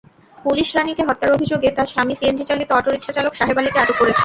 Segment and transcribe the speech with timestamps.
[0.37, 4.19] Police রানীকে হত্যার অভিযোগে তাঁর স্বামী সিএনজিচালিত অটোরিকশাচালক সাহেব আলীকে আটক করেছে।